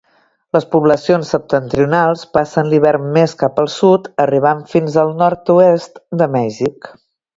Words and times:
Les 0.55 0.63
poblacions 0.75 1.33
septentrionals 1.33 2.23
passen 2.37 2.71
l'hivern 2.71 3.05
més 3.19 3.35
cap 3.43 3.61
al 3.65 3.69
sud, 3.75 4.07
arribant 4.25 4.65
fins 4.75 4.97
al 5.03 5.13
nord-oest 5.21 6.03
de 6.23 6.31
Mèxic. 6.39 6.91